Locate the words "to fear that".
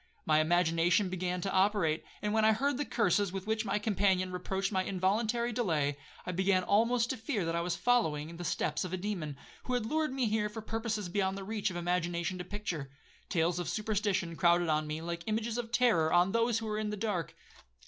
7.11-7.55